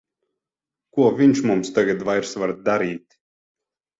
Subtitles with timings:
[0.97, 3.17] Ko viņš mums tagad vairs var darīt!